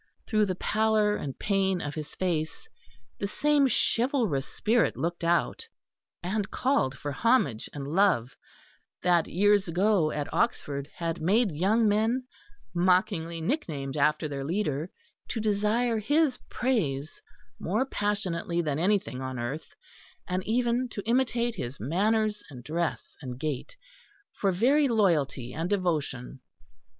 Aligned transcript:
Through 0.25 0.47
the 0.47 0.55
pallor 0.55 1.15
and 1.15 1.37
pain 1.37 1.79
of 1.79 1.93
his 1.93 2.15
face, 2.15 2.67
the 3.19 3.27
same 3.27 3.67
chivalrous 3.67 4.47
spirit 4.47 4.97
looked 4.97 5.23
out 5.23 5.67
and 6.23 6.49
called 6.49 6.97
for 6.97 7.11
homage 7.11 7.69
and 7.71 7.87
love, 7.87 8.35
that 9.03 9.27
years 9.27 9.67
ago 9.67 10.09
at 10.09 10.33
Oxford 10.33 10.89
had 10.95 11.21
made 11.21 11.51
young 11.51 11.87
men, 11.87 12.25
mockingly 12.73 13.41
nicknamed 13.41 13.95
after 13.95 14.27
their 14.27 14.43
leader, 14.43 14.89
to 15.27 15.39
desire 15.39 15.99
his 15.99 16.39
praise 16.49 17.21
more 17.59 17.85
passionately 17.85 18.59
than 18.59 18.79
anything 18.79 19.21
on 19.21 19.37
earth, 19.37 19.75
and 20.27 20.43
even 20.47 20.89
to 20.89 21.05
imitate 21.07 21.53
his 21.57 21.79
manners 21.79 22.41
and 22.49 22.63
dress 22.63 23.15
and 23.21 23.39
gait, 23.39 23.75
for 24.33 24.51
very 24.51 24.87
loyalty 24.87 25.53
and 25.53 25.69
devotion. 25.69 26.39